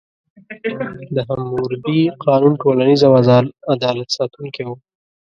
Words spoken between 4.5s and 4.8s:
و.